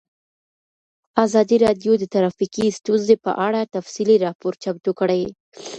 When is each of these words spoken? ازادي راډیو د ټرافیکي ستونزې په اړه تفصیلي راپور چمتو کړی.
ازادي 1.25 1.57
راډیو 1.65 1.91
د 1.97 2.03
ټرافیکي 2.13 2.65
ستونزې 2.79 3.15
په 3.25 3.31
اړه 3.47 3.61
تفصیلي 3.75 4.15
راپور 4.25 4.53
چمتو 4.63 4.91
کړی. 4.99 5.23